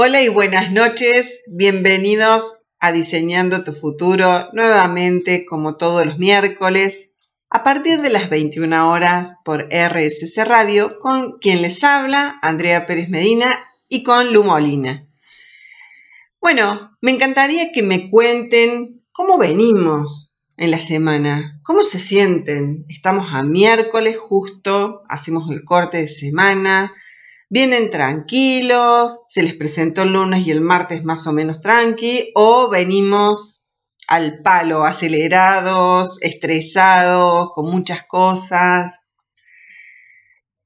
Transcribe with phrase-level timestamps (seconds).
[0.00, 7.10] Hola y buenas noches, bienvenidos a Diseñando tu Futuro, nuevamente como todos los miércoles,
[7.50, 13.08] a partir de las 21 horas por RSC Radio, con quien les habla, Andrea Pérez
[13.08, 13.50] Medina,
[13.88, 15.04] y con Lu Molina.
[16.40, 22.84] Bueno, me encantaría que me cuenten cómo venimos en la semana, cómo se sienten.
[22.88, 26.94] Estamos a miércoles justo, hacemos el corte de semana,
[27.48, 32.68] vienen tranquilos, se les presentó el lunes y el martes más o menos tranqui, o
[32.68, 33.64] venimos
[34.06, 39.00] al palo, acelerados, estresados, con muchas cosas.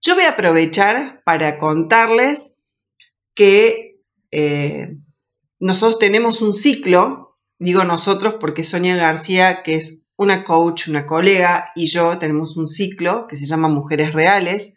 [0.00, 2.58] Yo voy a aprovechar para contarles
[3.34, 4.96] que eh,
[5.60, 11.70] nosotros tenemos un ciclo, digo nosotros porque Sonia García, que es una coach, una colega,
[11.74, 14.74] y yo tenemos un ciclo que se llama Mujeres Reales,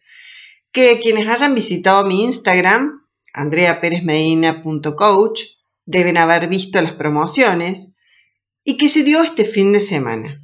[0.75, 5.41] que quienes hayan visitado mi Instagram, andreaperezmedina.coach,
[5.85, 7.87] deben haber visto las promociones
[8.61, 10.37] y que se dio este fin de semana.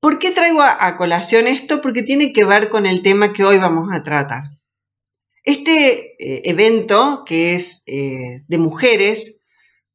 [0.00, 1.80] ¿Por qué traigo a, colación esto?
[1.80, 4.42] Porque tiene que ver con el tema que hoy vamos a tratar.
[5.44, 9.36] Este eh, evento, que es eh, de mujeres,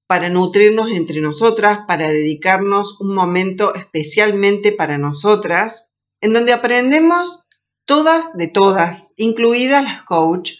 [0.07, 5.89] para nutrirnos entre nosotras, para dedicarnos un momento especialmente para nosotras,
[6.21, 7.42] en donde aprendemos
[7.85, 10.53] todas de todas, incluidas las coach,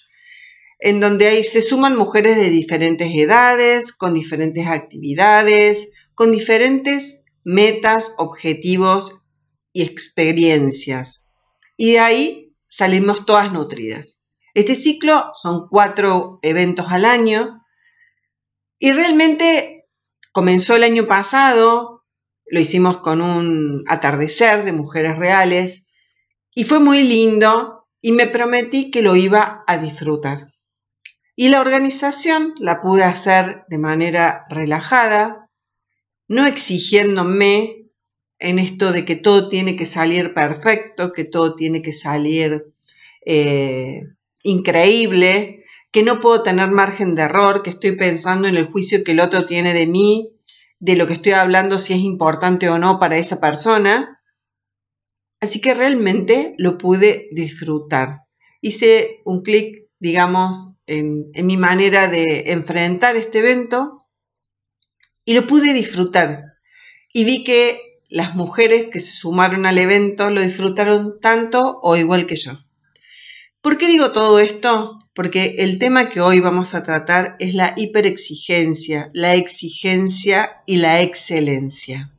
[0.80, 8.14] en donde ahí se suman mujeres de diferentes edades, con diferentes actividades, con diferentes metas,
[8.18, 9.22] objetivos
[9.72, 11.28] y experiencias.
[11.78, 14.20] Y de ahí salimos todas nutridas.
[14.54, 17.64] Este ciclo son cuatro eventos al año
[18.78, 19.88] y realmente
[20.32, 22.04] comenzó el año pasado,
[22.46, 25.86] lo hicimos con un atardecer de mujeres reales
[26.56, 30.50] y fue muy lindo y me prometí que lo iba a disfrutar.
[31.36, 35.50] Y la organización la pude hacer de manera relajada,
[36.28, 37.90] no exigiéndome
[38.40, 42.74] en esto de que todo tiene que salir perfecto, que todo tiene que salir
[43.25, 44.02] eh,
[44.44, 49.12] increíble, que no puedo tener margen de error, que estoy pensando en el juicio que
[49.12, 50.30] el otro tiene de mí,
[50.80, 54.12] de lo que estoy hablando, si es importante o no para esa persona,
[55.44, 58.22] Así que realmente lo pude disfrutar.
[58.62, 64.08] Hice un clic, digamos, en, mi manera de enfrentar este evento
[65.26, 66.53] y lo pude disfrutar.
[67.12, 72.26] Y vi que las mujeres que se sumaron al evento lo disfrutaron tanto o igual
[72.26, 72.53] que yo.
[73.59, 74.98] ¿Por qué digo todo esto?
[75.14, 81.02] Porque el tema que hoy vamos a tratar es la hiperexigencia, la exigencia y la
[81.02, 82.14] excelencia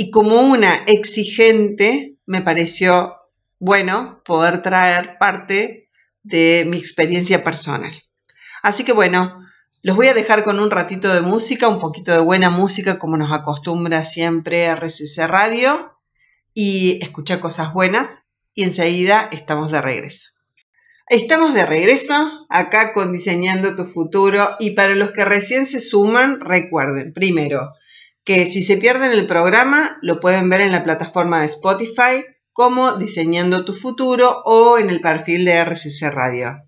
[0.00, 3.18] y como una exigente me pareció
[3.58, 5.90] bueno poder traer parte
[6.22, 7.90] de mi experiencia personal.
[8.62, 9.36] Así que bueno,
[9.82, 13.16] los voy a dejar con un ratito de música, un poquito de buena música como
[13.16, 15.98] nos acostumbra siempre RCC Radio
[16.54, 18.22] y escuchar cosas buenas
[18.54, 20.30] y enseguida estamos de regreso.
[21.08, 26.38] Estamos de regreso acá con Diseñando tu futuro y para los que recién se suman,
[26.40, 27.72] recuerden, primero,
[28.24, 32.92] que si se pierden el programa lo pueden ver en la plataforma de Spotify como
[32.92, 36.62] Diseñando tu futuro o en el perfil de RCC Radio.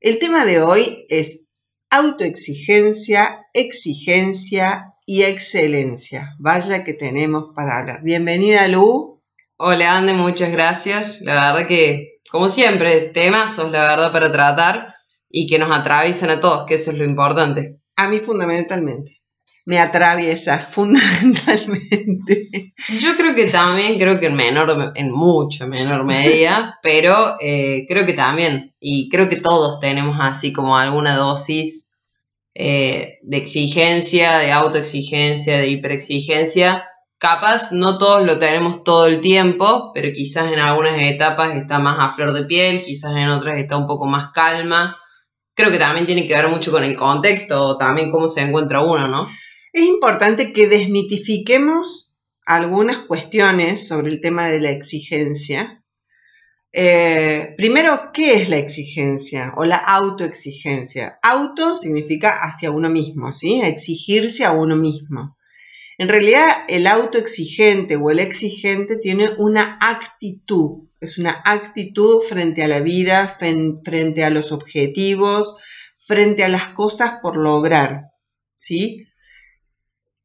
[0.00, 1.44] El tema de hoy es
[1.90, 6.36] autoexigencia, exigencia y excelencia.
[6.38, 8.02] Vaya que tenemos para hablar.
[8.02, 9.22] Bienvenida Lu.
[9.56, 11.22] Hola Ande, muchas gracias.
[11.22, 14.94] La verdad que, como siempre, temazos, la verdad, para tratar
[15.28, 17.80] y que nos atraviesan a todos, que eso es lo importante.
[17.96, 19.17] A mí fundamentalmente
[19.68, 22.72] me atraviesa fundamentalmente.
[23.00, 28.06] Yo creo que también, creo que en menor, en mucho menor medida, pero eh, creo
[28.06, 31.90] que también, y creo que todos tenemos así como alguna dosis
[32.54, 36.84] eh, de exigencia, de autoexigencia, de hiperexigencia.
[37.18, 41.98] Capaz no todos lo tenemos todo el tiempo, pero quizás en algunas etapas está más
[42.00, 44.96] a flor de piel, quizás en otras está un poco más calma.
[45.54, 49.08] Creo que también tiene que ver mucho con el contexto, también cómo se encuentra uno,
[49.08, 49.28] ¿no?
[49.72, 52.14] Es importante que desmitifiquemos
[52.46, 55.84] algunas cuestiones sobre el tema de la exigencia.
[56.72, 61.18] Eh, primero, ¿qué es la exigencia o la autoexigencia?
[61.22, 63.60] Auto significa hacia uno mismo, ¿sí?
[63.60, 65.36] Exigirse a uno mismo.
[65.98, 72.68] En realidad, el autoexigente o el exigente tiene una actitud, es una actitud frente a
[72.68, 75.56] la vida, frente a los objetivos,
[75.96, 78.12] frente a las cosas por lograr,
[78.54, 79.07] ¿sí?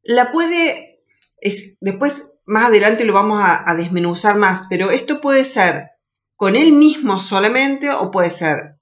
[0.03, 1.03] La puede,
[1.39, 5.91] es, después más adelante lo vamos a, desmenuzar más, pero esto puede ser
[6.35, 8.77] con él mismo solamente o puede ser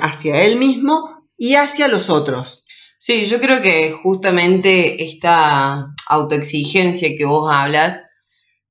[0.00, 2.64] hacia él mismo y hacia los otros.
[2.98, 8.10] Sí, yo creo que justamente esta autoexigencia que vos hablas,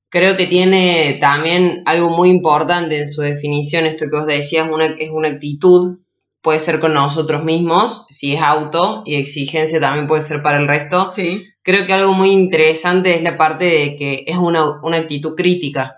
[0.10, 4.86] creo que tiene también algo muy importante en su definición, esto que vos decías, una,
[4.86, 6.00] es una actitud,
[6.42, 10.68] puede ser con nosotros mismos, si es auto, y exigencia también puede ser para el
[10.68, 11.08] resto.
[11.10, 11.44] Sí.
[11.66, 15.96] Creo que algo muy interesante es la parte de que es una, una actitud crítica.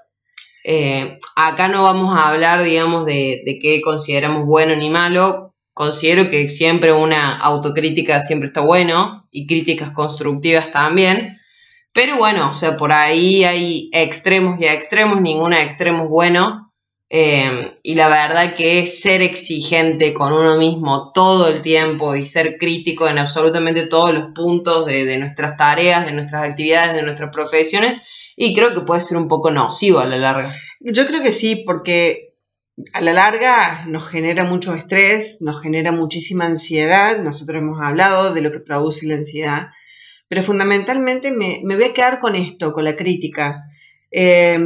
[0.63, 5.53] Eh, acá no vamos a hablar, digamos, de, de qué consideramos bueno ni malo.
[5.73, 11.37] Considero que siempre una autocrítica siempre está bueno y críticas constructivas también.
[11.91, 16.66] Pero bueno, o sea, por ahí hay extremos y extremos, ningún extremo es bueno.
[17.09, 22.25] Eh, y la verdad que es ser exigente con uno mismo todo el tiempo y
[22.25, 27.03] ser crítico en absolutamente todos los puntos de, de nuestras tareas, de nuestras actividades, de
[27.03, 28.01] nuestras profesiones,
[28.35, 30.53] y creo que puede ser un poco nocivo a la larga.
[30.81, 32.35] Yo creo que sí, porque
[32.93, 37.17] a la larga nos genera mucho estrés, nos genera muchísima ansiedad.
[37.19, 39.69] Nosotros hemos hablado de lo que produce la ansiedad,
[40.27, 43.63] pero fundamentalmente me, me voy a quedar con esto, con la crítica.
[44.11, 44.59] Eh,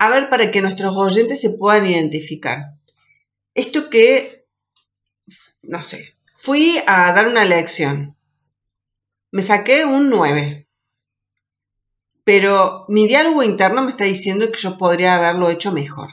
[0.00, 2.74] a ver, para que nuestros oyentes se puedan identificar.
[3.54, 4.46] Esto que,
[5.62, 8.16] no sé, fui a dar una lección.
[9.30, 10.60] Me saqué un 9
[12.24, 16.10] pero mi diálogo interno me está diciendo que yo podría haberlo hecho mejor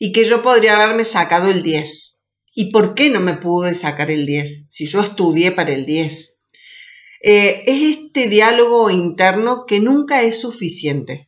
[0.00, 2.24] y que yo podría haberme sacado el 10.
[2.54, 6.38] ¿Y por qué no me pude sacar el 10 si yo estudié para el 10?
[7.22, 11.27] Eh, es este diálogo interno que nunca es suficiente.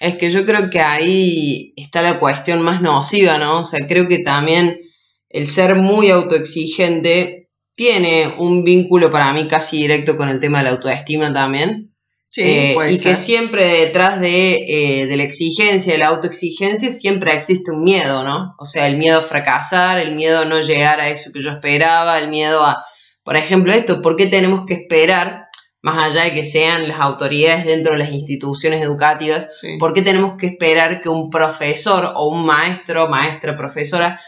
[0.00, 3.60] Es que yo creo que ahí está la cuestión más nociva, ¿no?
[3.60, 4.80] O sea, creo que también
[5.28, 10.64] el ser muy autoexigente tiene un vínculo para mí casi directo con el tema de
[10.64, 11.94] la autoestima también.
[12.28, 13.12] Sí, Eh, puede y ser.
[13.12, 14.54] que siempre detrás de,
[15.02, 18.54] eh, de la exigencia, de la autoexigencia, siempre existe un miedo, ¿no?
[18.58, 21.50] O sea, el miedo a fracasar, el miedo a no llegar a eso que yo
[21.50, 22.84] esperaba, el miedo a,
[23.24, 25.39] por ejemplo, esto, ¿por qué tenemos que esperar,
[25.82, 29.76] más allá de que sean las autoridades dentro de las instituciones educativas, Sí.
[29.78, 34.20] ¿por qué tenemos que esperar que un profesor o un maestro, maestra, profesora,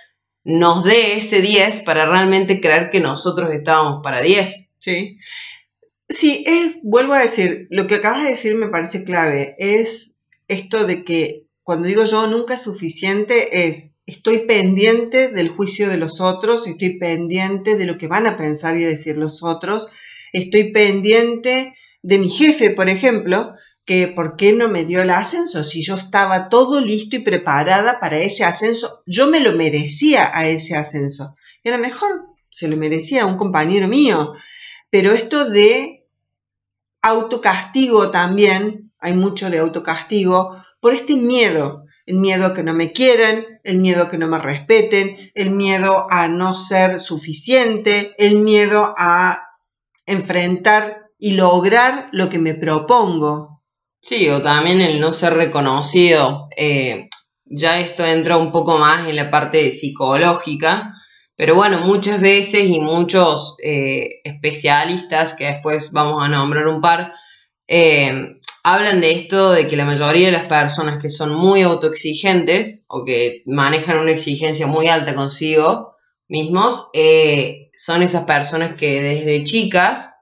[0.44, 4.72] nos dé ese 10 para realmente creer que nosotros estábamos para 10?
[4.78, 5.18] Sí.
[6.08, 10.14] Sí, es, vuelvo a decir, lo que acabas de decir me parece clave, es
[10.48, 15.96] esto de que cuando digo yo nunca es suficiente, es estoy pendiente del juicio de
[15.96, 19.88] los otros, estoy pendiente de lo que van a pensar y decir los otros,
[20.32, 25.64] estoy pendiente de mi jefe, por ejemplo, que por qué no me dio el ascenso
[25.64, 30.48] si yo estaba todo listo y preparada para ese ascenso, yo me lo merecía a
[30.48, 31.36] ese ascenso.
[31.62, 34.34] Y a lo mejor se lo merecía un compañero mío,
[34.90, 36.06] pero esto de
[37.00, 42.92] autocastigo también, hay mucho de autocastigo, por este miedo, el miedo a que no me
[42.92, 48.38] quieran, el miedo a que no me respeten, el miedo a no ser suficiente, el
[48.38, 49.51] miedo a
[50.06, 53.62] enfrentar y lograr lo que me propongo.
[54.00, 56.48] Sí, o también el no ser reconocido.
[56.56, 57.08] eh,
[57.44, 60.94] ya esto entra un poco más en la parte psicológica,
[61.36, 67.12] pero bueno, muchas veces y muchos eh, especialistas, que después vamos a nombrar un par,
[67.68, 72.84] eh, hablan de esto, de que la mayoría de las personas que son muy autoexigentes
[72.88, 75.96] o que manejan una exigencia muy alta consigo
[76.28, 80.14] mismos, eh, son esas personas que desde chicas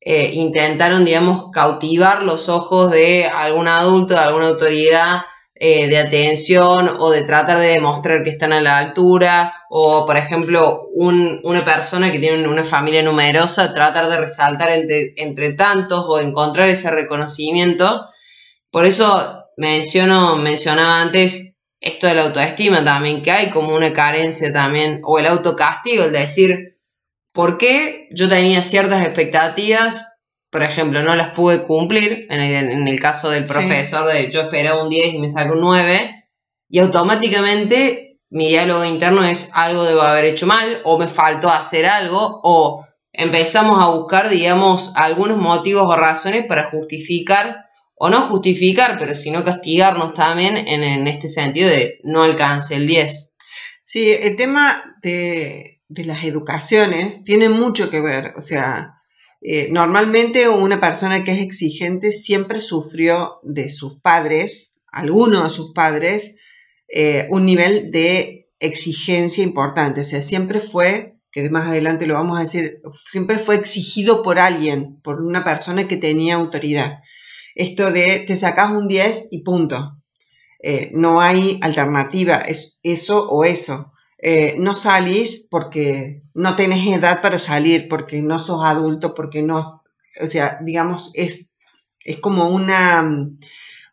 [0.00, 5.22] eh, intentaron, digamos, cautivar los ojos de algún adulto, de alguna autoridad
[5.54, 10.16] eh, de atención o de tratar de demostrar que están a la altura o, por
[10.16, 16.04] ejemplo, un- una persona que tiene una familia numerosa, tratar de resaltar entre, entre tantos
[16.08, 18.06] o encontrar ese reconocimiento.
[18.70, 24.52] Por eso menciono, mencionaba antes esto de la autoestima también, que hay como una carencia
[24.52, 26.71] también, o el autocastigo, el decir,
[27.32, 30.20] ¿por qué yo tenía ciertas expectativas?
[30.50, 33.54] Por ejemplo, no las pude cumplir, en el, en el caso del Sí.
[33.54, 36.26] profesor, de yo esperaba un 10 y me saco un 9,
[36.68, 41.86] y automáticamente mi diálogo interno es algo debo haber hecho mal, o me faltó hacer
[41.86, 48.98] algo, o empezamos a buscar, digamos, algunos motivos o razones para justificar, o no justificar,
[48.98, 53.32] pero sino castigarnos también en, en este sentido de no alcance el 10.
[53.84, 58.34] Sí, el tema de, de las educaciones tiene mucho que ver.
[58.36, 58.94] O sea,
[59.40, 65.72] eh, normalmente una persona que es exigente siempre sufrió de sus padres, alguno de sus
[65.72, 66.36] padres,
[66.88, 70.02] eh, un nivel de exigencia importante.
[70.02, 74.38] O sea, siempre fue, que más adelante lo vamos a decir, siempre fue exigido por
[74.38, 77.00] alguien, por una persona que tenía autoridad.
[77.54, 79.98] Esto de te sacas un 10 y punto.
[80.62, 83.91] Eh, no hay alternativa, es eso o eso.
[84.24, 89.82] Eh, no salís porque no tenés edad para salir, porque no sos adulto, porque no,
[90.20, 91.50] o sea, digamos, es,
[92.04, 93.28] es como una,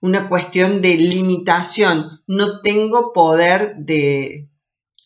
[0.01, 2.21] una cuestión de limitación.
[2.27, 4.50] No tengo poder de,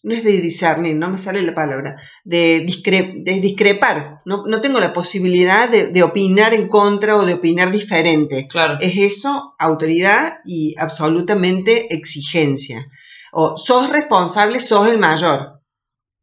[0.04, 4.22] no es de discernir, no me sale la palabra, de, discrepar.
[4.26, 8.48] No, tengo la posibilidad de, opinar en contra o de opinar diferente.
[8.50, 8.78] Claro.
[8.82, 12.90] Es eso, autoridad y absolutamente exigencia.
[13.34, 15.62] O sos responsable, sos el mayor.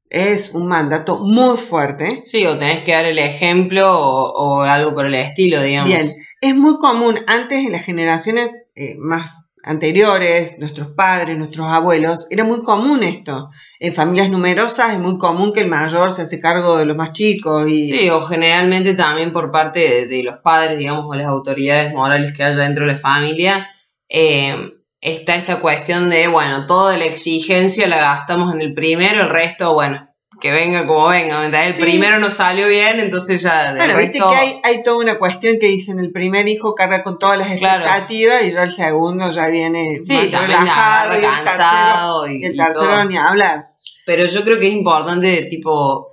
[0.08, 2.24] Es un mandato muy fuerte.
[2.26, 5.90] Sí, o tenés que dar el ejemplo o, algo por el estilo, digamos.
[5.90, 6.08] Bien,
[6.40, 12.44] es muy común antes en las generaciones eh, más anteriores, nuestros padres, nuestros abuelos, era
[12.44, 13.50] muy común esto.
[13.78, 17.12] En familias numerosas es muy común que el mayor se hace cargo de los más
[17.12, 17.68] chicos.
[17.68, 17.86] Y...
[17.86, 22.44] Sí, o generalmente también por parte de, los padres, digamos, o las autoridades morales que
[22.44, 23.68] haya dentro de la familia,
[24.08, 24.54] eh,
[25.00, 29.72] está esta cuestión de, bueno, toda la exigencia la gastamos en el primero, el resto,
[29.72, 33.74] bueno, que venga como venga, El primero no salió bien, entonces ya...
[33.76, 37.18] Bueno, viste que hay, hay, toda una cuestión que dicen, el primer hijo carga con
[37.18, 42.40] todas las expectativas y ya el segundo ya viene sí, más relajado y cansado el
[42.40, 43.64] tercero, y, el tercero ni hablar.
[44.06, 46.08] Pero yo creo que es importante, tipo,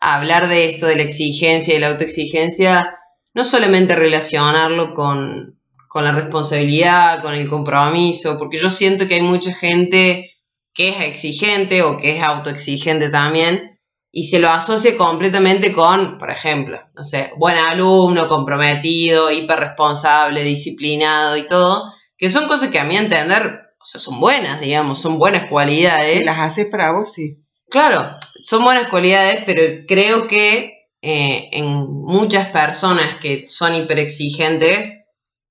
[0.00, 2.98] hablar de esto, de la exigencia y la autoexigencia,
[3.34, 5.55] no solamente relacionarlo con,
[5.96, 10.36] con la responsabilidad, con el compromiso, porque yo siento que hay mucha gente
[10.74, 13.80] que es exigente o que es autoexigente también
[14.12, 21.38] y se lo asocia completamente con, por ejemplo, no sé, buen alumno, comprometido, hiperresponsable, disciplinado
[21.38, 25.18] y todo, que son cosas que a mi entender, o sea, son buenas, digamos, son
[25.18, 26.18] buenas cualidades.
[26.18, 27.38] Si las haces para vos, sí.
[27.70, 31.68] Claro, son buenas cualidades, pero creo que eh, en
[32.04, 34.95] muchas personas que son hiperexigentes,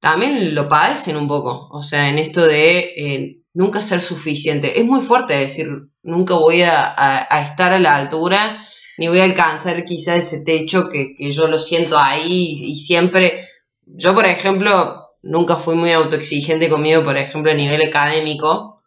[0.05, 1.67] también lo padecen un poco.
[1.71, 4.79] O sea, en esto de eh, nunca ser suficiente.
[4.79, 5.67] Es muy fuerte decir,
[6.03, 8.63] nunca voy a, estar a la altura,
[8.99, 13.49] ni voy a alcanzar quizá ese techo que, yo lo siento ahí y siempre,
[13.83, 18.83] yo por ejemplo, nunca fui muy autoexigente conmigo, por ejemplo, a nivel académico.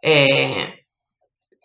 [0.00, 0.84] Eh,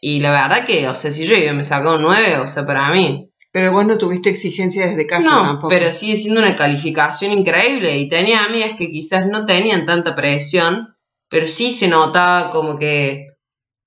[0.01, 2.89] y la verdad que, o sea, si yo me sacó un 9, o sea, para
[2.89, 3.29] mí.
[3.55, 5.69] Pero vos no tuviste exigencia desde casa no, tampoco.
[5.69, 7.97] Pero sigue siendo una calificación increíble.
[7.97, 10.95] Y tenía amigas que quizás no tenían tanta presión
[11.29, 13.27] pero sí se notaba como que,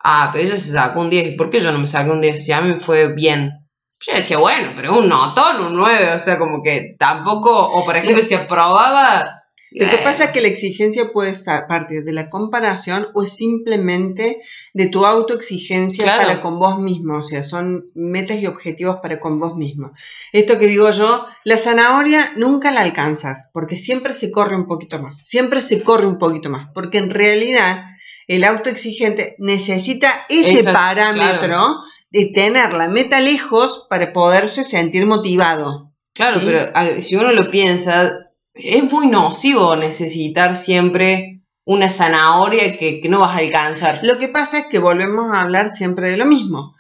[0.00, 2.20] ah, pero ella se sacó un 10, ¿y por qué yo no me saqué un
[2.20, 2.44] 10?
[2.44, 3.66] Si a mí me fue bien.
[4.06, 7.96] Yo decía, bueno, pero un notón, un 9, o sea, como que tampoco, o por
[7.96, 9.37] ejemplo, si aprobaba,
[9.70, 11.32] lo que pasa es que la exigencia puede
[11.68, 14.40] partir de la comparación o es simplemente
[14.72, 19.38] de tu autoexigencia para con vos mismo, o sea, son metas y objetivos para con
[19.38, 19.92] vos mismo.
[20.32, 24.98] Esto que digo yo, la zanahoria nunca la alcanzas, porque siempre se corre un poquito
[25.00, 27.84] más, siempre se corre un poquito más, porque en realidad
[28.26, 35.92] el autoexigente necesita ese parámetro de tener la meta lejos para poderse sentir motivado.
[36.14, 38.27] Claro, pero si uno lo piensa,
[38.58, 44.00] es muy nocivo necesitar siempre una zanahoria que, no vas a alcanzar.
[44.02, 46.74] Lo que pasa es que volvemos a hablar siempre de lo mismo.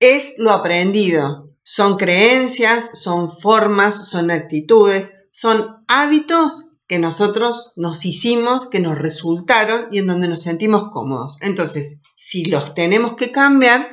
[0.00, 1.50] Es lo aprendido.
[1.62, 9.88] Son creencias, son formas, son actitudes, son hábitos que nosotros nos hicimos, que nos resultaron
[9.90, 11.38] y en donde nos sentimos cómodos.
[11.40, 13.88] Entonces, si los tenemos que cambiar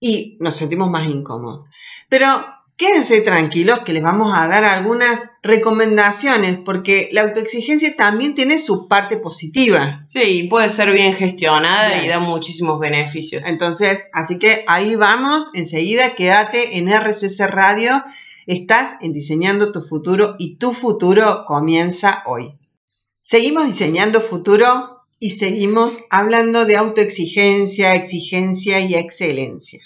[0.00, 1.68] y nos sentimos más incómodos.
[2.08, 2.26] Pero
[2.76, 8.86] Quédense tranquilos que les vamos a dar algunas recomendaciones porque la autoexigencia también tiene su
[8.86, 10.04] parte positiva.
[10.06, 13.44] Sí, puede ser bien gestionada y da muchísimos beneficios.
[13.46, 18.04] Entonces, así que ahí vamos, enseguida quédate en RCC Radio,
[18.46, 22.58] estás en Diseñando tu futuro y tu futuro comienza hoy.
[23.22, 29.80] Seguimos diseñando futuro y seguimos hablando de autoexigencia, exigencia y excelencia.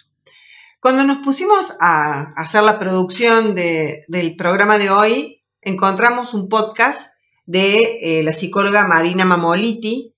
[0.80, 7.12] Cuando nos pusimos a hacer la producción del programa de hoy, encontramos un podcast
[7.44, 10.16] de eh, la psicóloga Marina Mamoliti,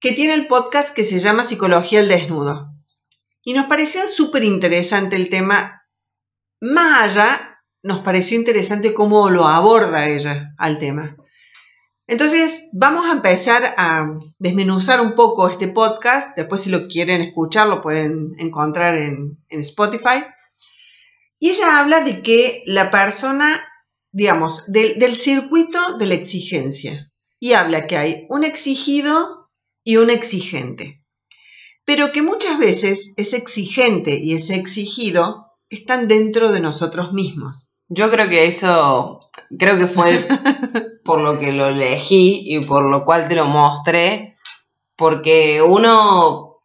[0.00, 2.70] que tiene el podcast que se llama Psicología al Desnudo.
[3.42, 5.82] Y nos pareció súper interesante el tema.
[6.62, 11.14] Más allá, nos pareció interesante cómo lo aborda ella al tema.
[12.06, 16.36] Entonces, vamos a empezar a desmenuzar un poco este podcast.
[16.36, 20.24] Después, si lo quieren escuchar, lo pueden encontrar en, Spotify.
[21.38, 23.62] Y ella habla de que la persona,
[24.12, 27.10] digamos, del circuito de la exigencia.
[27.40, 29.50] Y habla que hay un exigido
[29.82, 31.02] y un exigente.
[31.86, 37.72] Pero que muchas veces ese exigente y ese exigido están dentro de nosotros mismos.
[37.88, 39.20] Yo creo que eso,
[39.58, 40.26] creo que fue
[41.04, 44.36] por lo que lo elegí y por lo cual te lo mostré,
[44.96, 46.60] porque uno,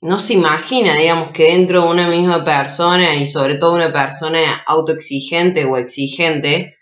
[0.00, 4.62] no se imagina, digamos, que dentro de una misma persona y sobre todo una persona
[4.66, 6.76] autoexigente o exigente,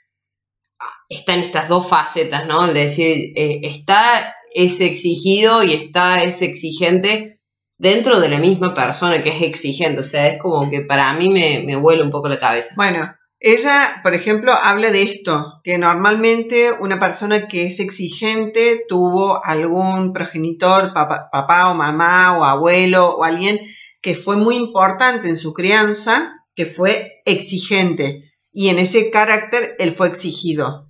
[1.09, 2.67] están estas dos facetas, ¿no?
[2.67, 7.41] Es decir, eh, está ese exigido y está ese exigente
[7.79, 10.01] dentro de la misma persona que es exigente.
[10.01, 12.75] O sea, es como que para mí me, me vuela un poco la cabeza.
[12.77, 19.45] Bueno, ella, por ejemplo, habla de esto, que normalmente una persona que es exigente tuvo
[19.45, 23.61] algún progenitor, papá, o mamá o abuelo o alguien
[24.01, 29.93] que fue muy importante en su crianza, que fue exigente y en ese carácter él
[29.93, 30.87] fue exigido.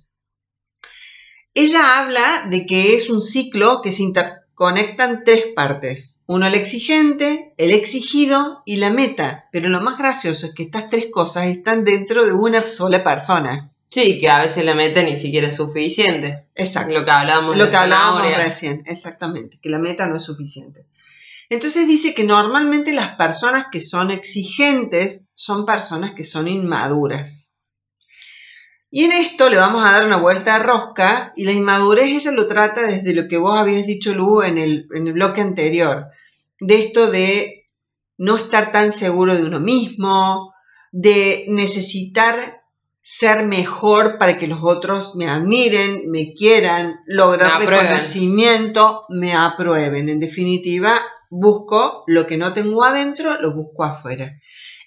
[1.53, 4.03] Ella habla de que es un ciclo que se
[4.57, 6.19] interconectan tres partes.
[6.25, 9.47] Uno el exigente, el exigido y la meta.
[9.51, 13.71] Pero lo más gracioso es que estas tres cosas están dentro de una sola persona.
[13.89, 16.47] Sí, que a veces la meta ni siquiera es suficiente.
[16.55, 16.91] Exacto.
[16.91, 20.85] Lo que hablábamos, Lo que hablábamos recién, exactamente, que la meta no es suficiente.
[21.49, 27.56] Entonces dice que normalmente las personas que son exigentes son personas que son inmaduras.
[28.89, 32.31] Y en esto le vamos a dar una vuelta de rosca y la inmadurez ella
[32.31, 36.05] lo trata desde lo que vos habías dicho, Lu, en el, en el bloque anterior,
[36.59, 37.67] de esto de
[38.17, 40.53] no estar tan seguro de uno mismo,
[40.91, 42.61] de necesitar
[43.01, 50.09] ser mejor para que los otros me admiren, me quieran, lograr Me reconocimiento, me aprueben.
[50.09, 54.39] En definitiva, busco lo que no tengo adentro, lo busco afuera.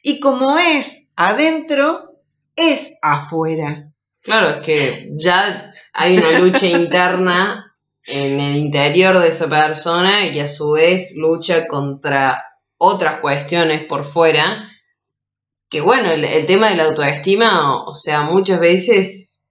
[0.02, 2.20] Y como es adentro,
[2.56, 3.89] es afuera.
[4.22, 10.38] Claro, es que ya hay una lucha interna en el interior de esa persona y
[10.40, 12.42] a su vez lucha contra
[12.78, 14.68] otras cuestiones por fuera.
[15.68, 19.44] Que bueno, el, el tema de la autoestima, o sea, muchas veces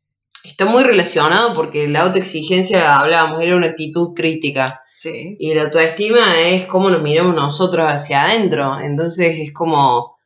[0.43, 4.81] está muy relacionado porque la autoexigencia, hablábamos, era una actitud crítica.
[4.93, 5.37] Sí.
[5.39, 8.79] Y la autoestima es cómo nos miramos nosotros hacia adentro.
[8.81, 10.17] Entonces es como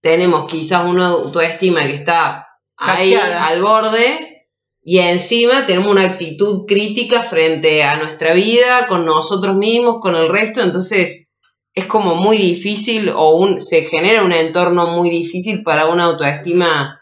[0.00, 3.46] tenemos quizás una autoestima que está ahí Hackeada.
[3.48, 4.46] al borde
[4.84, 10.28] y encima tenemos una actitud crítica frente a nuestra vida, con nosotros mismos, con el
[10.28, 10.60] resto.
[10.62, 11.32] Entonces
[11.74, 16.98] es como muy difícil o un, se genera un entorno muy difícil para una autoestima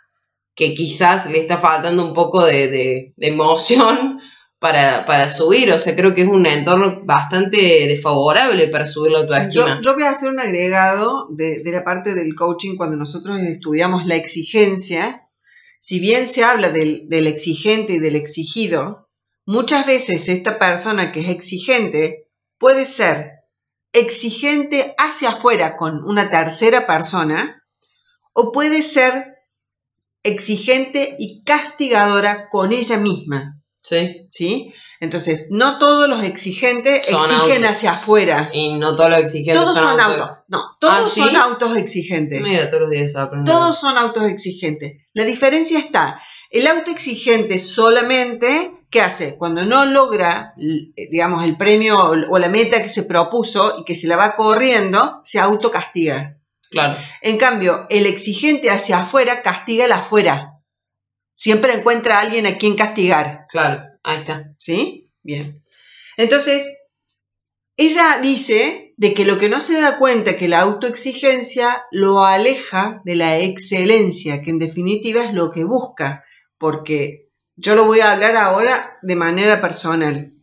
[0.54, 4.20] que quizás le está faltando un poco de, de- de emoción
[4.60, 5.72] para, para subir.
[5.72, 9.80] O sea, creo que es un entorno bastante desfavorable para subir la Yo, autoestima.
[9.82, 14.04] yo voy a hacer un agregado de, de la parte del coaching cuando nosotros estudiamos
[14.04, 15.22] la exigencia.
[15.80, 19.08] Si bien se habla del, del exigente y del exigido,
[19.46, 23.40] muchas veces esta persona que es exigente puede ser
[23.92, 27.64] exigente hacia afuera con una tercera persona
[28.34, 29.38] o puede ser
[30.22, 33.60] exigente y castigadora con ella misma.
[33.82, 34.26] Sí.
[34.28, 34.74] ¿sí?
[35.00, 37.70] Entonces, no todos los exigentes Son exigen autos.
[37.70, 38.50] hacia afuera.
[38.52, 40.44] Y no todos los exigentes Todos son auto- autos.
[40.48, 41.20] No, todos ¿Ah, sí?
[41.22, 42.42] son autos exigentes.
[42.42, 43.50] Mira, todos los días aprendo.
[43.50, 45.06] Todos son autos exigentes.
[45.14, 49.36] La diferencia está, el auto exigente solamente, ¿qué hace?
[49.36, 53.96] Cuando no logra, l- digamos, el premio o la meta que se propuso y que
[53.96, 56.36] se la va corriendo, se autocastiga.
[56.70, 57.00] Claro.
[57.22, 60.58] En cambio, el exigente hacia afuera castiga el afuera.
[61.32, 63.46] Siempre encuentra a alguien a quien castigar.
[63.50, 64.54] Claro, ahí está.
[64.58, 65.10] ¿Sí?
[65.22, 65.62] Bien.
[66.16, 66.66] Entonces,
[67.76, 73.00] ella dice de que lo que no se da cuenta que la autoexigencia lo aleja
[73.04, 76.24] de la excelencia, que en definitiva es lo que busca,
[76.58, 80.34] porque yo lo voy a hablar ahora de manera personal.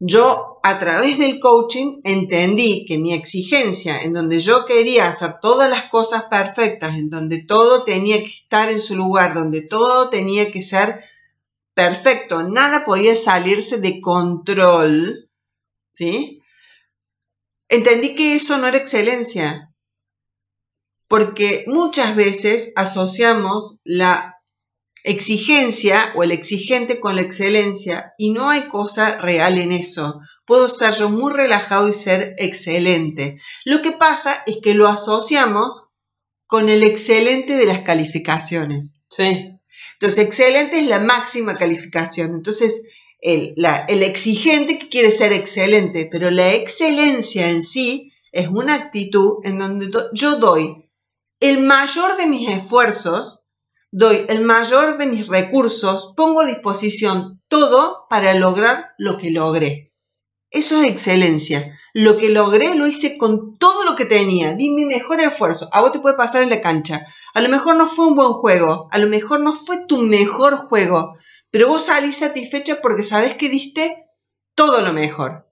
[0.00, 5.70] Yo a través del coaching entendí que mi exigencia, en donde yo quería hacer todas
[5.70, 10.50] las cosas perfectas, en donde todo tenía que estar en su lugar, donde todo tenía
[10.50, 11.04] que ser
[11.80, 15.30] perfecto, nada podía salirse de control,
[15.90, 16.42] ¿sí?
[17.70, 19.72] Entendí que eso no era excelencia,
[21.08, 24.36] porque muchas veces asociamos la
[25.04, 30.20] exigencia o el exigente con la excelencia y no hay cosa real en eso.
[30.44, 33.40] Puedo ser yo muy relajado y ser excelente.
[33.64, 35.86] Lo que pasa es que lo asociamos
[36.46, 39.00] con el excelente de las calificaciones.
[39.08, 39.59] Sí.
[40.00, 42.34] Entonces, excelente es la máxima calificación.
[42.34, 42.82] Entonces,
[43.20, 43.54] el,
[44.02, 49.88] exigente que quiere ser excelente, pero la excelencia en sí es una actitud en donde
[49.88, 50.86] do- yo doy
[51.40, 53.44] el mayor de mis esfuerzos,
[53.92, 59.92] doy el mayor de mis recursos, pongo a disposición todo para lograr lo que logré.
[60.50, 61.78] Eso es excelencia.
[61.92, 65.68] Lo que logré lo hice con todo lo que tenía, di mi mejor esfuerzo.
[65.72, 67.06] A vos te puede pasar en la cancha.
[67.34, 70.56] A lo mejor no fue un buen juego, a lo mejor no fue tu mejor
[70.56, 71.14] juego,
[71.50, 74.06] pero vos salís satisfecha porque sabés que diste
[74.54, 75.46] todo lo mejor.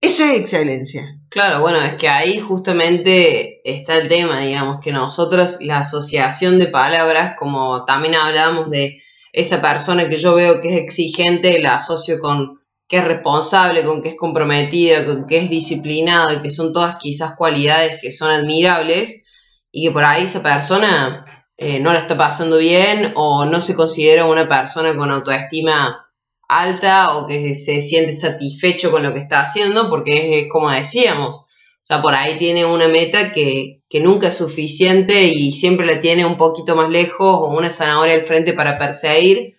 [0.00, 1.18] Eso es excelencia.
[1.30, 6.68] Claro, bueno, es que ahí justamente está el tema, digamos, que nosotros la asociación de
[6.68, 9.02] palabras, como también hablábamos de
[9.32, 14.02] esa persona que yo veo que es exigente, la asocio con que es responsable, con
[14.02, 18.30] que es comprometida, con que es disciplinado y que son todas quizás cualidades que son
[18.30, 19.24] admirables
[19.78, 21.26] y que por ahí esa persona
[21.58, 26.08] eh, no la está pasando bien o no se considera una persona con autoestima
[26.48, 31.28] alta o que se siente satisfecho con lo que está haciendo porque es, como decíamos,
[31.28, 31.46] o
[31.82, 36.24] sea, por ahí tiene una meta que, que nunca es suficiente y siempre la tiene
[36.24, 39.58] un poquito más lejos o una zanahoria al frente para perseguir.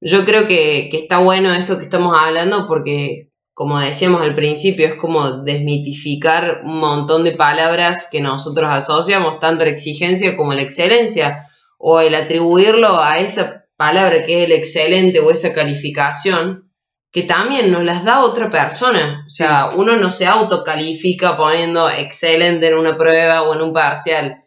[0.00, 4.94] Yo creo que, está bueno esto que estamos hablando porque, como decíamos al principio, es
[4.94, 11.48] como desmitificar un montón de palabras que nosotros asociamos, tanto la exigencia como la excelencia,
[11.78, 16.72] o el atribuirlo a esa palabra que es el excelente o esa calificación,
[17.12, 19.22] que también nos las da otra persona.
[19.24, 24.46] O sea, uno no se autocalifica poniendo excelente en una prueba o en un parcial,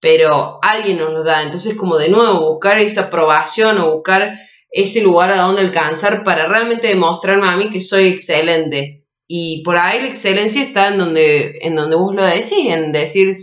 [0.00, 1.42] pero alguien nos lo da.
[1.42, 4.36] Entonces, como de nuevo, buscar esa aprobación o buscar
[4.70, 9.04] ese lugar a donde alcanzar para realmente demostrarme a mí que soy excelente.
[9.26, 13.34] Y por ahí la excelencia está en donde, en donde vos lo decís, en decir,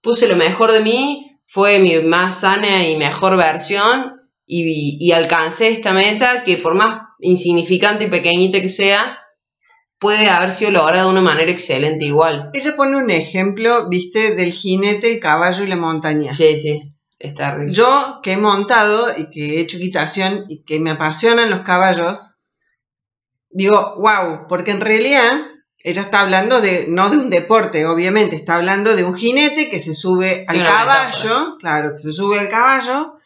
[0.00, 5.68] puse lo mejor de mí, fue mi más sana y mejor versión y, y alcancé
[5.68, 9.18] esta meta que por más insignificante y pequeñita que sea,
[9.98, 12.50] puede haber sido lograda de una manera excelente igual.
[12.52, 16.34] Ella pone un ejemplo, viste, del jinete, el caballo y la montaña.
[16.34, 16.93] Sí, sí.
[17.72, 22.36] Yo que he montado y que he hecho equitación y que me apasionan los caballos,
[23.50, 25.32] digo, wow, porque en realidad
[25.78, 29.80] ella está hablando de, no de un deporte, obviamente, está hablando de un jinete que
[29.80, 33.18] se sube al caballo, claro, que se sube al caballo.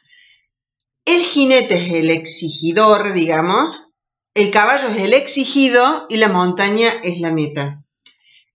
[1.05, 3.89] El jinete es el exigidor, digamos,
[4.35, 7.83] el caballo es el exigido y la montaña es la meta.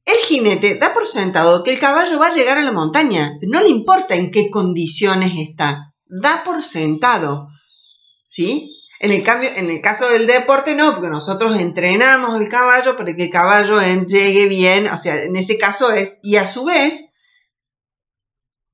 [0.05, 3.61] El jinete da por sentado que el caballo va a llegar a la montaña, no
[3.61, 7.47] le importa en qué condiciones está, da por sentado.
[8.25, 8.69] ¿Sí?
[8.99, 13.13] En el, cambio, en el caso del deporte no, porque nosotros entrenamos el caballo para
[13.15, 17.05] que el caballo llegue bien, o sea, en ese caso es, y a su vez,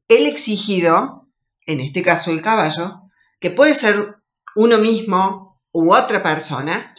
[0.07, 1.27] el exigido,
[1.65, 3.01] en este caso el caballo,
[3.39, 4.17] que puede ser
[4.55, 6.93] uno mismo u otra persona,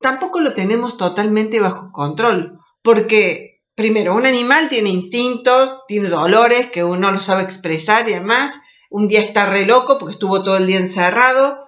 [0.00, 2.57] tampoco lo tenemos totalmente bajo control.
[2.88, 8.62] Porque, primero, un animal tiene instintos, tiene dolores que uno lo sabe expresar y además
[8.88, 11.58] un día está re loco porque estuvo todo el día encerrado.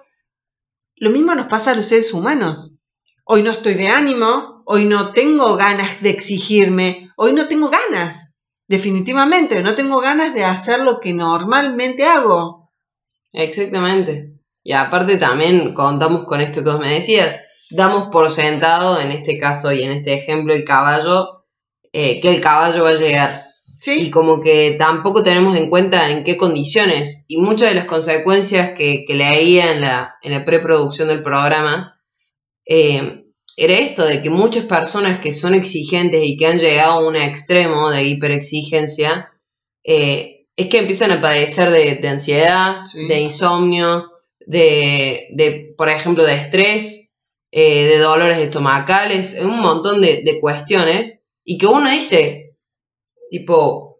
[0.95, 2.79] Lo mismo nos pasa a los seres humanos.
[3.23, 8.39] Hoy no estoy de ánimo, hoy no tengo ganas de exigirme, hoy no tengo ganas,
[8.67, 12.73] definitivamente, no tengo ganas de hacer lo que normalmente hago.
[13.31, 14.39] Exactamente.
[14.63, 17.39] Y aparte también contamos con esto que vos me decías,
[17.71, 21.45] damos por sentado, en este caso y en este ejemplo, el caballo,
[21.91, 23.43] eh, que el caballo va a llegar.
[23.79, 23.99] ¿Sí?
[24.01, 27.25] Y como que tampoco tenemos en cuenta en qué condiciones.
[27.27, 31.99] Y muchas de las consecuencias que, leía en la, en la preproducción del programa
[32.63, 33.25] eh,
[33.57, 37.15] era esto, de que muchas personas que son exigentes y que han llegado a un
[37.15, 39.31] extremo de hiperexigencia,
[39.83, 44.11] eh, es que empiezan a padecer de, ansiedad, de insomnio,
[44.45, 47.10] de, de, por ejemplo, de estrés,
[47.53, 52.55] eh, de dolores estomacales, un montón de, cuestiones, y que uno dice,
[53.29, 53.99] tipo,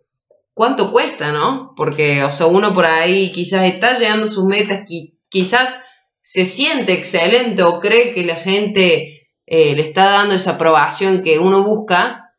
[0.54, 1.74] ¿cuánto cuesta, no?
[1.76, 4.86] Porque, o sea, uno por ahí quizás está llegando a sus metas,
[5.28, 5.78] quizás
[6.22, 11.38] se siente excelente o cree que la gente eh, le está dando esa aprobación que
[11.38, 12.34] uno busca,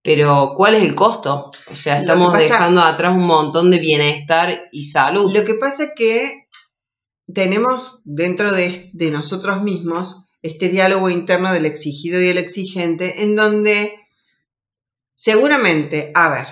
[0.00, 1.50] pero ¿cuál es el costo?
[1.68, 5.34] O sea, estamos dejando atrás un montón de bienestar y salud.
[5.34, 6.46] Lo que pasa es que
[7.32, 13.36] tenemos dentro de, de nosotros mismos este diálogo interno del exigido y el exigente, en
[13.36, 13.94] donde
[15.14, 16.46] seguramente, a ver,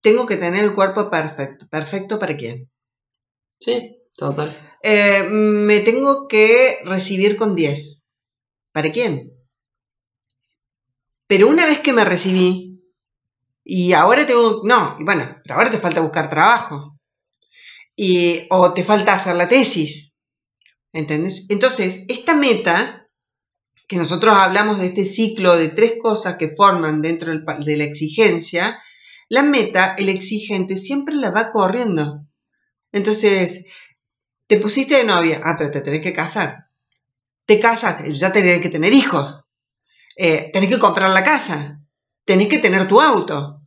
[0.00, 1.66] tengo que tener el cuerpo perfecto.
[1.70, 2.70] ¿Perfecto para quién?
[3.60, 4.56] Sí, total.
[4.82, 8.08] Eh, me tengo que recibir con 10.
[8.72, 9.32] ¿Para quién?
[11.26, 12.82] Pero una vez que me recibí,
[13.64, 16.98] y ahora tengo, no, bueno, pero ahora te falta buscar trabajo.
[17.94, 20.07] Y, o te falta hacer la tesis
[20.98, 21.46] ¿Entendés?
[21.48, 23.06] Entonces, esta meta,
[23.86, 28.82] que nosotros hablamos de este ciclo de tres cosas que forman dentro de la exigencia,
[29.28, 32.26] la meta, el exigente siempre la va corriendo.
[32.90, 33.64] Entonces,
[34.48, 36.66] te pusiste de novia, ah, pero te tenés que casar.
[37.46, 39.44] Te casas, ya tenés que tener hijos.
[40.16, 41.80] Eh, tenés que comprar la casa.
[42.24, 43.60] Tenés que tener tu auto.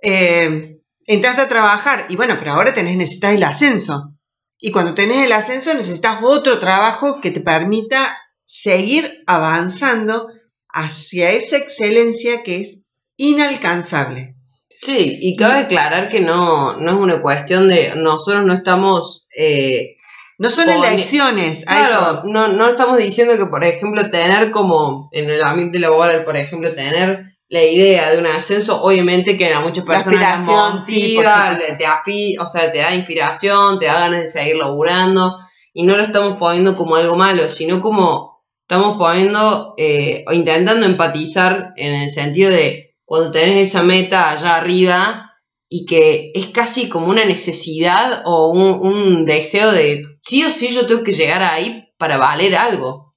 [0.00, 4.15] Eh, entraste a trabajar y bueno, pero ahora tenés, necesitas el ascenso.
[4.58, 10.28] Y cuando tenés el ascenso necesitas otro trabajo que te permita seguir avanzando
[10.68, 12.84] hacia esa excelencia que es
[13.16, 14.36] inalcanzable.
[14.80, 19.28] Sí, y cabe aclarar que no, no es una cuestión de nosotros no estamos...
[19.36, 19.96] Eh,
[20.38, 21.64] no son elecciones.
[21.64, 26.36] Claro, no, no estamos diciendo que, por ejemplo, tener como en el ambiente laboral, por
[26.36, 31.58] ejemplo, tener la idea de un ascenso, obviamente que a muchas personas la motiva,
[32.04, 35.32] te, o sea, te da inspiración, te da ganas de seguir laburando,
[35.72, 40.86] y no lo estamos poniendo como algo malo, sino como estamos poniendo eh, o intentando
[40.86, 45.34] empatizar en el sentido de cuando tenés esa meta allá arriba
[45.68, 50.68] y que es casi como una necesidad o un, un deseo de sí o sí
[50.68, 53.14] yo tengo que llegar ahí para valer algo.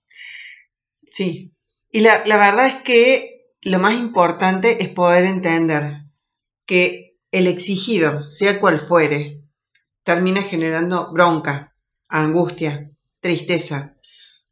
[1.10, 1.56] Sí,
[1.90, 6.04] y la, la verdad es que lo más importante es poder entender
[6.66, 9.44] que el exigido, sea cual fuere,
[10.04, 11.76] termina generando bronca,
[12.08, 13.94] angustia, tristeza,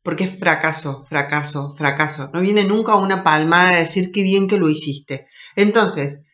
[0.04, 2.30] porque es fracaso, fracaso, fracaso.
[2.34, 5.28] No viene nunca una palmada de decir qué bien que lo hiciste.
[5.56, 6.26] Entonces,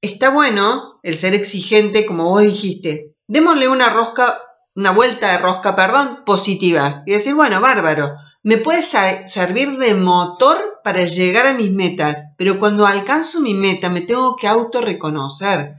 [0.00, 3.14] está bueno el ser exigente, como vos dijiste.
[3.28, 4.40] Démosle una rosca,
[4.74, 7.02] una vuelta de rosca, perdón, positiva.
[7.06, 12.58] Y decir, bueno, bárbaro, me puede servir de motor para llegar a mis metas, pero
[12.58, 15.76] cuando alcanzo mi meta me tengo que autorreconocer.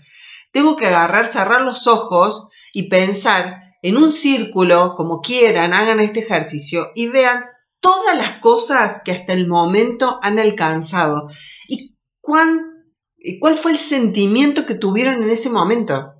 [0.51, 6.19] Tengo que agarrar, cerrar los ojos y pensar en un círculo, como quieran, hagan este
[6.19, 7.45] ejercicio y vean
[7.79, 11.29] todas las cosas que hasta el momento han alcanzado
[11.67, 16.13] y cuál fue el sentimiento que tuvieron en ese momento.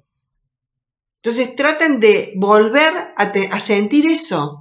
[1.21, 4.61] Entonces traten de volver a sentir eso.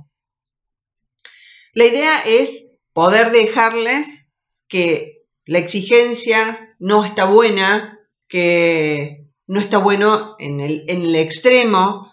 [1.80, 4.34] La idea es poder dejarles
[4.68, 12.12] que la exigencia no está buena, que no está bueno en el, extremo,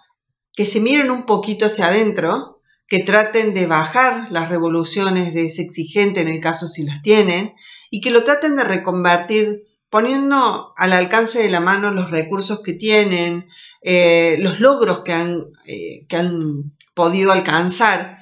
[0.53, 5.63] que se miren un poquito hacia adentro, que traten de bajar las revoluciones de ese
[5.63, 7.53] exigente en el caso si las tienen,
[7.89, 12.71] y que lo traten de reconvertir poniendo al alcance de la mano los recursos que
[12.71, 13.49] tienen,
[13.81, 18.16] eh, los logros que han, eh, que han podido alcanzar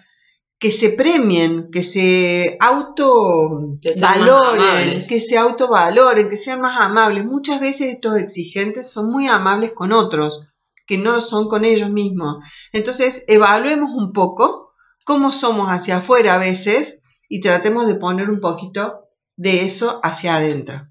[0.59, 7.25] que se premien, que se auto valoren, que se autovaloren, que sean más amables.
[7.25, 10.41] Muchas veces estos exigentes son muy amables con otros,
[10.87, 12.37] que no son con ellos mismos.
[12.71, 18.39] Entonces, evaluemos un poco cómo somos hacia afuera a veces y tratemos de poner un
[18.39, 20.87] poquito de eso hacia adentro.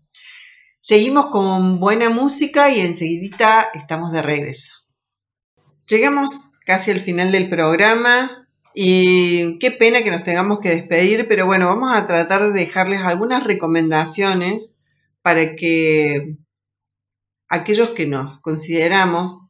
[0.79, 4.75] Seguimos con buena música y enseguida estamos de regreso.
[5.87, 8.44] Llegamos casi al final del programa.
[8.75, 13.03] Y qué pena que nos tengamos que despedir, pero bueno, vamos a tratar de dejarles
[13.03, 14.75] algunas recomendaciones
[15.23, 16.37] para que
[17.49, 19.49] aquellos que nos consideramos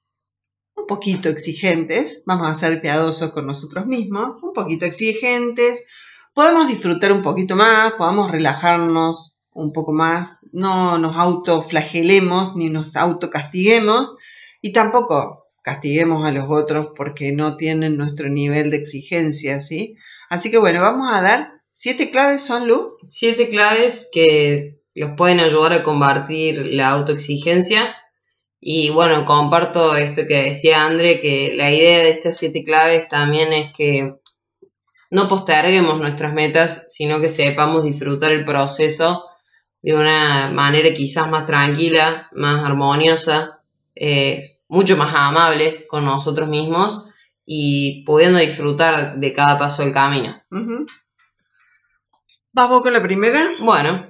[0.76, 5.86] un poquito exigentes, vamos a ser piadosos con nosotros mismos, un poquito exigentes,
[6.34, 12.96] podamos disfrutar un poquito más, podamos relajarnos un poco más, no nos autoflagelemos ni nos
[12.96, 14.16] autocastiguemos
[14.60, 19.96] y tampoco castiguemos a los otros porque no tienen nuestro nivel de exigencia, ¿sí?
[20.28, 22.98] Así que bueno, vamos a dar siete claves, ¿son Lu?
[23.08, 27.96] Siete claves que los pueden ayudar a combatir la autoexigencia.
[28.60, 33.52] Y bueno, comparto esto que decía André, que la idea de estas siete claves también
[33.54, 34.16] es que
[35.10, 39.24] no posterguemos nuestras metas, sino que sepamos disfrutar el proceso
[39.80, 43.62] de una manera quizás más tranquila, más armoniosa,
[43.94, 47.10] eh, mucho más amable con nosotros mismos
[47.44, 50.42] y pudiendo disfrutar de cada paso del camino.
[52.52, 53.50] ¿Vamos con la primera?
[53.60, 54.00] Bueno,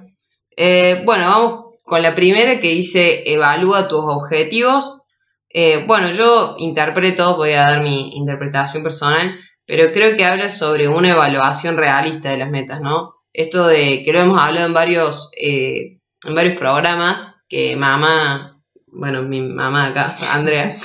[0.55, 5.03] eh, bueno, vamos con la primera que dice evalúa tus objetivos.
[5.49, 10.87] Eh, bueno, yo interpreto, voy a dar mi interpretación personal, pero creo que habla sobre
[10.87, 13.15] una evaluación realista de las metas, ¿no?
[13.33, 18.54] Esto de que lo hemos hablado en varios, eh, en varios programas, que mamá
[18.95, 20.77] bueno, mi mamá acá, Andrea,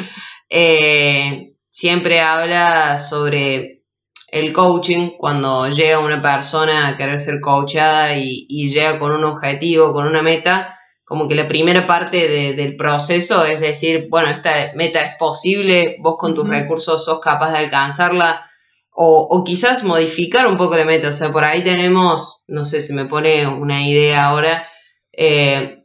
[0.48, 3.82] eh, siempre habla sobre
[4.28, 9.92] el coaching cuando llega una persona a querer ser coachada y, llega con un objetivo,
[9.92, 15.02] con una meta, como que la primera parte del proceso es decir, bueno, esta meta
[15.02, 18.46] es posible, vos con tus recursos sos capaz de alcanzarla,
[18.92, 22.82] o, o, quizás modificar un poco la meta, o sea, por ahí tenemos, no sé,
[22.82, 24.68] si me pone una idea ahora,
[25.12, 25.79] eh,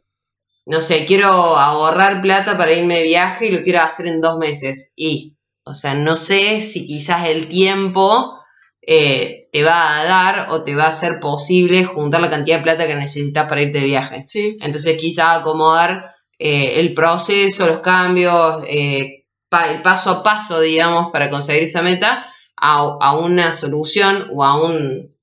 [0.66, 4.36] no sé, quiero ahorrar plata para irme de viaje y lo quiero hacer en dos
[4.36, 4.92] meses.
[4.96, 8.40] Y, o sea, no sé si quizás el tiempo
[8.82, 12.64] eh, te va a dar o te va a ser posible juntar la cantidad de
[12.64, 14.26] plata que necesitas para irte de viaje.
[14.28, 14.56] Sí.
[14.60, 21.30] Entonces, quizás acomodar eh, el proceso, los cambios, eh, el paso a paso, digamos, para
[21.30, 22.26] conseguir esa meta
[22.56, 25.14] a, a una solución o a un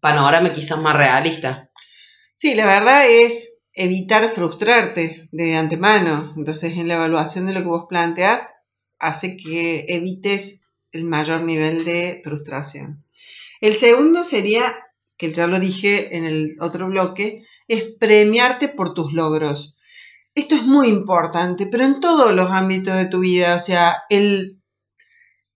[0.00, 1.70] panorama quizás más realista.
[2.34, 6.34] Sí, la verdad es evitar frustrarte de antemano.
[6.36, 8.56] Entonces, en la evaluación de lo que vos planteas,
[8.98, 13.04] hace que evites el mayor nivel de frustración.
[13.60, 14.74] El segundo sería,
[15.16, 19.76] que ya lo dije en el otro bloque, es premiarte por tus logros.
[20.34, 24.60] Esto es muy importante, pero en todos los ámbitos de tu vida, o sea, el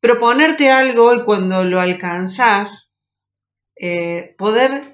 [0.00, 2.94] proponerte algo y cuando lo alcanzás,
[3.76, 4.91] eh, poder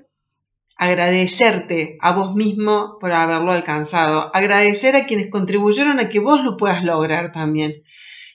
[0.79, 6.57] agradecerte a vos mismo por haberlo alcanzado, agradecer a quienes contribuyeron a que vos lo
[6.57, 7.83] puedas lograr también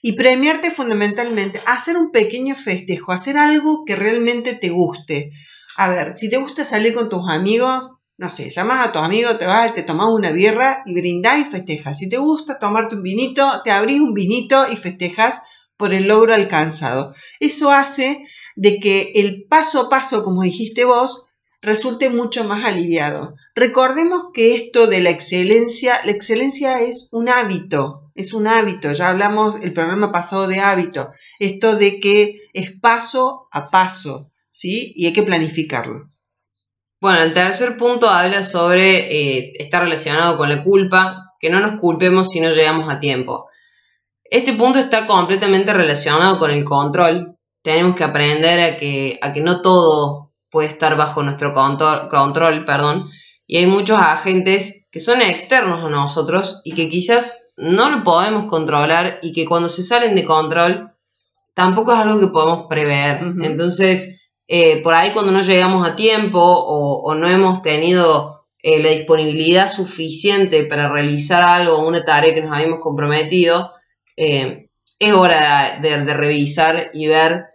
[0.06, 5.32] y premiarte fundamentalmente, hacer un pequeño festejo, hacer algo que realmente te guste.
[5.78, 9.38] A ver, si te gusta salir con tus amigos, no sé, llamas a tu amigo,
[9.38, 11.98] te vas, te tomas una birra y brindás y festejas.
[11.98, 15.40] Si te gusta tomarte un vinito, te abrís un vinito y festejas
[15.78, 17.14] por el logro alcanzado.
[17.40, 18.26] Eso hace
[18.56, 21.30] de que el paso a paso, como dijiste vos,
[21.64, 23.34] resulte mucho más aliviado.
[23.54, 29.08] Recordemos que esto de la excelencia, la excelencia es un hábito, es un hábito, ya
[29.08, 34.92] hablamos el programa pasado de hábito, esto de que es paso a paso, ¿sí?
[34.94, 36.10] Y hay que planificarlo.
[37.00, 41.80] Bueno, el tercer punto habla sobre eh, estar relacionado con la culpa, que no nos
[41.80, 43.48] culpemos si no llegamos a tiempo.
[44.24, 47.36] Este punto está completamente relacionado con el control.
[47.62, 53.10] Tenemos que aprender a que, a que no todo puede estar bajo nuestro control, perdón,
[53.44, 58.46] y hay muchos agentes que son externos a nosotros y que quizás no lo podemos
[58.48, 60.92] controlar y que cuando se salen de control
[61.54, 63.20] tampoco es algo que podemos prever.
[63.42, 68.90] Entonces, eh, por ahí cuando no llegamos a tiempo o, no hemos tenido eh, la
[68.90, 73.72] disponibilidad suficiente para realizar algo o una tarea que nos habíamos comprometido,
[74.16, 74.68] eh,
[75.00, 77.46] es hora de revisar y ver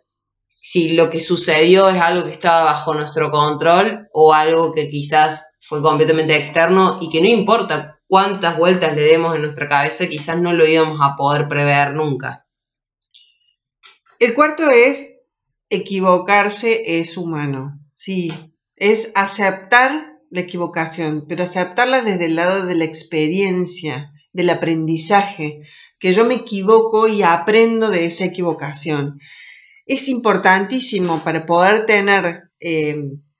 [0.71, 5.57] si lo que sucedió es algo que estaba bajo nuestro control o algo que quizás
[5.63, 10.39] fue completamente externo y que no importa cuántas vueltas le demos en nuestra cabeza, quizás
[10.39, 12.45] no lo íbamos a poder prever nunca.
[14.19, 15.17] El cuarto es
[15.69, 17.71] equivocarse es humano.
[17.91, 18.31] Sí,
[18.75, 25.61] es aceptar la equivocación, pero aceptarla desde el lado de la experiencia, del aprendizaje,
[25.97, 29.17] que yo me equivoco y aprendo de esa equivocación
[29.89, 32.95] es importantísimo para poder tener eh,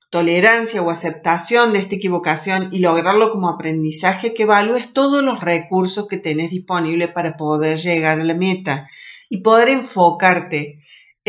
[0.10, 6.08] tolerancia o aceptación de esta equivocación y lograrlo como aprendizaje, que evalúes todos los recursos
[6.08, 8.90] que tenés disponibles para poder llegar a la meta
[9.30, 10.79] y poder enfocarte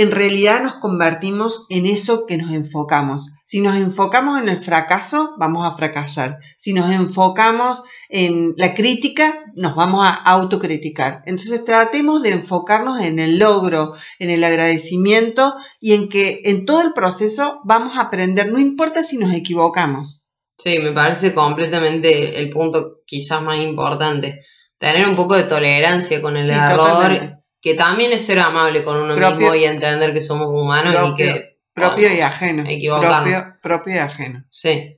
[0.00, 3.34] en realidad nos convertimos en eso que nos enfocamos.
[3.44, 6.38] Si nos enfocamos en el fracaso, vamos a fracasar.
[6.56, 11.20] Si nos enfocamos en la crítica, nos vamos a autocriticar.
[11.26, 16.80] Entonces tratemos de enfocarnos en el logro, en el agradecimiento y en que en todo
[16.80, 20.24] el proceso vamos a aprender, no importa si nos equivocamos.
[20.56, 24.46] Sí, me parece completamente el punto quizás más importante.
[24.78, 29.16] Tener un poco de tolerancia con el error que también es ser amable con uno
[29.16, 34.44] mismo y entender que somos humanos y que propio y ajeno propio, propio y ajeno.
[34.48, 34.96] Sí.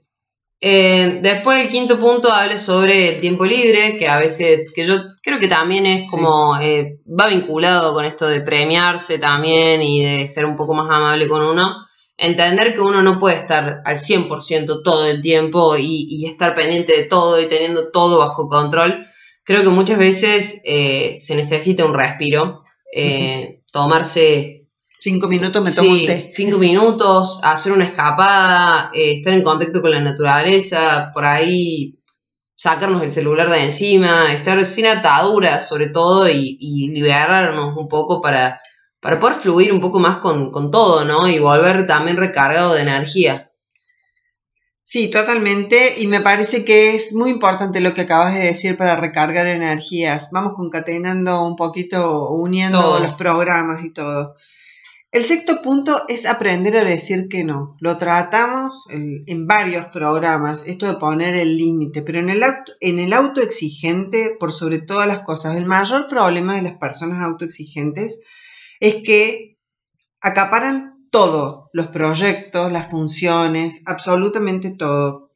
[0.65, 4.95] Eh, después el quinto punto habla sobre el tiempo libre que a veces que yo
[5.21, 10.29] creo que también es como eh, va vinculado con esto de premiarse también y de
[10.29, 11.89] ser un poco más amable con uno.
[12.17, 16.97] Entender que uno no puede estar al 100% todo el tiempo y, y estar pendiente
[16.97, 19.09] de todo y teniendo todo bajo control
[19.45, 22.63] creo que muchas veces eh, se necesita un respiro,
[22.95, 24.59] eh, tomarse...
[25.01, 26.31] Cinco minutos me tomo un té.
[26.33, 31.99] Cinco minutos, hacer una escapada, eh, estar en contacto con la naturaleza, por ahí
[32.55, 36.57] sacarnos el celular de encima, estar sin ataduras sobre todo y,
[36.95, 38.61] liberarnos un poco para,
[39.01, 41.29] para poder fluir un poco más con, con todo, ¿no?
[41.29, 43.51] Y volver también recargado de energía.
[44.85, 46.01] Sí, totalmente.
[46.01, 50.31] Y me parece que es muy importante lo que acabas de decir para recargar energías.
[50.33, 54.35] Vamos concatenando un poquito, uniendo los programas y todo.
[55.13, 57.77] El sexto punto es aprender a decir que no.
[57.81, 62.99] Lo tratamos en, varios programas, esto de poner el límite, pero en el, auto, en
[62.99, 68.21] el autoexigente, por sobre todas las cosas, el mayor problema de las personas autoexigentes
[68.81, 69.59] es que
[70.23, 75.31] acaparan todo, los proyectos, las funciones, absolutamente todo.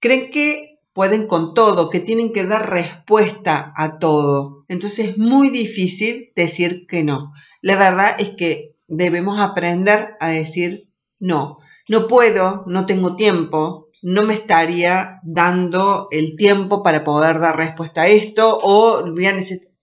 [0.00, 4.64] Creen que pueden con todo, que tienen que dar respuesta a todo.
[4.68, 7.32] Entonces es muy difícil decir que no.
[7.60, 11.58] La verdad es que debemos aprender a decir no.
[11.86, 18.02] No puedo, no tengo tiempo, no me estaría dando el tiempo para poder dar respuesta
[18.02, 19.34] a esto o voy a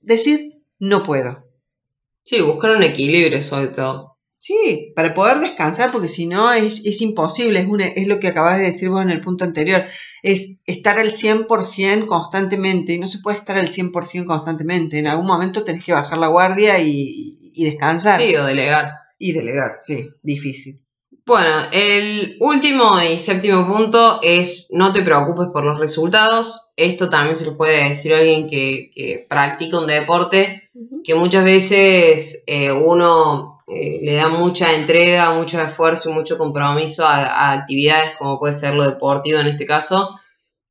[0.01, 1.45] decir no puedo.
[2.23, 4.16] Sí, buscar un equilibrio sobre todo.
[4.39, 8.27] Sí, para poder descansar, porque si no es, es imposible, es, una, es lo que
[8.27, 9.85] acabas de decir vos en el punto anterior,
[10.21, 15.25] es estar al 100% constantemente, y no se puede estar al 100% constantemente, en algún
[15.25, 18.21] momento tenés que bajar la guardia y, y descansar.
[18.21, 18.85] Sí, o delegar.
[19.17, 20.81] Y delegar, sí, difícil.
[21.25, 26.71] Bueno, el último y séptimo punto es no te preocupes por los resultados.
[26.77, 30.69] Esto también se lo puede decir a alguien que, que practica un deporte,
[31.03, 37.05] que muchas veces eh, uno eh, le da mucha entrega, mucho esfuerzo y mucho compromiso
[37.05, 40.19] a, actividades como puede ser lo deportivo en este caso.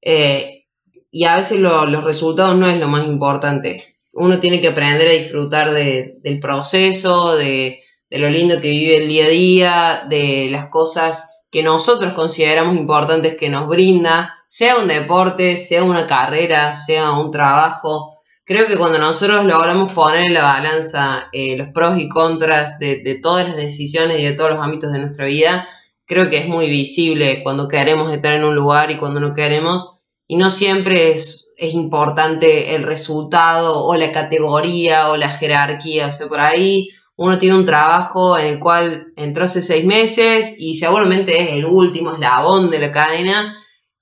[0.00, 0.64] Eh,
[1.10, 3.84] y a veces los resultados no es lo más importante.
[4.12, 7.80] Uno tiene que aprender a disfrutar del proceso, de
[8.10, 12.76] de lo lindo que vive el día a día, de las cosas que nosotros consideramos
[12.76, 18.15] importantes que nos brinda, sea un deporte, sea una carrera, sea un trabajo.
[18.46, 23.02] Creo que cuando nosotros logramos poner en la balanza eh, los pros y contras de,
[23.02, 25.68] de, todas las decisiones y de todos los ámbitos de nuestra vida,
[26.06, 29.98] creo que es muy visible cuando queremos estar en un lugar y cuando no queremos.
[30.28, 36.06] Y no siempre es, es importante el resultado o la categoría o la jerarquía.
[36.06, 40.54] O sea, por ahí uno tiene un trabajo en el cual entró hace seis meses
[40.60, 43.56] y seguramente es el último eslabón de la cadena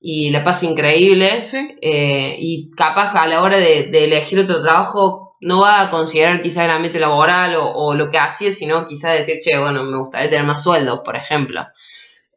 [0.06, 1.44] y la pasa increíble.
[1.80, 6.66] Eh, y capaz a la hora de, elegir otro trabajo no va a considerar quizás
[6.66, 10.44] el ambiente laboral o, lo que hacía, sino quizás decir, che, bueno, me gustaría tener
[10.44, 11.66] más sueldo, por ejemplo.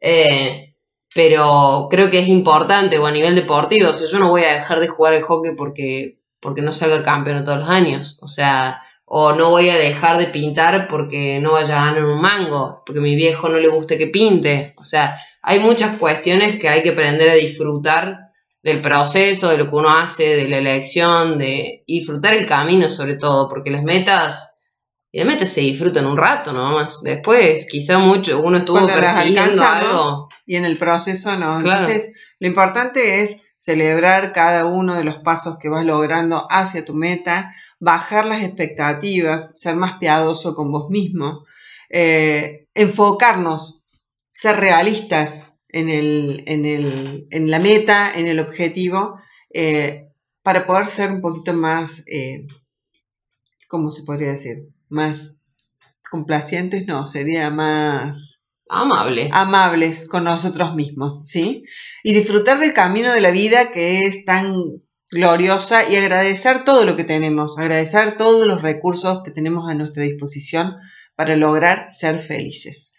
[0.00, 0.76] Eh,
[1.14, 4.54] pero creo que es importante, o a nivel deportivo, o sea, yo no voy a
[4.54, 8.18] dejar de jugar el hockey porque, porque no salga campeón todos los años.
[8.22, 12.20] O sea, o no voy a dejar de pintar porque no vaya a ganar un
[12.20, 14.74] mango, porque a mi viejo no le guste que pinte.
[14.78, 18.28] O sea, hay muchas cuestiones que hay que aprender a disfrutar
[18.62, 23.16] del proceso, de lo que uno hace, de la elección, de disfrutar el camino sobre
[23.16, 24.62] todo, porque las metas,
[25.12, 27.02] las metas se disfrutan un rato nomás.
[27.02, 30.28] Después, quizá mucho, uno estuvo persiguiendo algo.
[30.44, 31.58] Y en el proceso no.
[31.58, 36.94] Entonces, lo importante es celebrar cada uno de los pasos que vas logrando hacia tu
[36.94, 41.44] meta, bajar las expectativas, ser más piadoso con vos mismo,
[41.90, 43.77] eh, enfocarnos,
[44.38, 49.20] ser realistas en, el, en, el, en, la meta, en el objetivo,
[49.52, 50.12] eh,
[50.44, 52.46] para poder ser un poquito más, eh,
[53.66, 54.68] ¿cómo se podría decir?
[54.88, 55.40] Más
[56.08, 58.44] complacientes, no, sería más...
[58.68, 59.28] Amable.
[59.32, 61.64] Amables con nosotros mismos, ¿sí?
[62.04, 64.54] Y disfrutar del camino de la vida que es tan
[65.10, 70.04] gloriosa y agradecer todo lo que tenemos, agradecer todos los recursos que tenemos a nuestra
[70.04, 70.76] disposición
[71.16, 72.92] para lograr ser felices.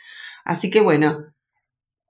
[0.49, 1.27] Así que bueno,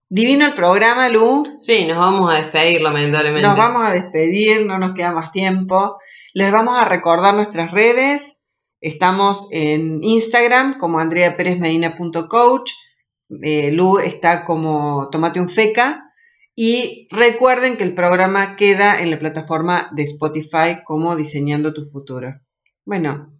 [0.07, 1.45] divino el programa, Lu.
[1.57, 3.45] Sí, nos vamos a despedir lamentablemente.
[3.45, 5.97] Nos vamos a despedir, no nos queda más tiempo.
[6.33, 8.41] Les vamos a recordar nuestras redes.
[8.79, 12.71] Estamos en Instagram como andreaperezmedina.coach.
[13.41, 16.05] Eh, Lu está como Tomate un Feca
[16.55, 22.39] y recuerden que el programa queda en la plataforma de Spotify como Diseñando tu Futuro.
[22.85, 23.37] Bueno,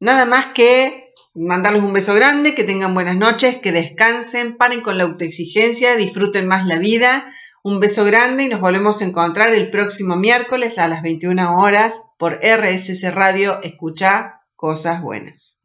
[0.00, 1.01] nada más que
[1.34, 6.46] mandarles un beso grande, que tengan buenas noches, que descansen, paren con la autoexigencia, disfruten
[6.46, 7.32] más la vida.
[7.62, 12.02] Un beso grande y nos volvemos a encontrar el próximo miércoles a las 21 horas
[12.18, 13.62] por RSS Radio.
[13.62, 15.61] Escucha cosas buenas.